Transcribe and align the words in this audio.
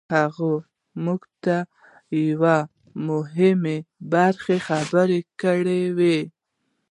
هغه 0.15 0.49
موږ 1.03 1.21
ته 1.43 1.57
يوه 2.27 2.57
مهمه 3.07 3.75
خبره 4.67 5.19
کړې 5.41 5.81
وه. 5.97 6.17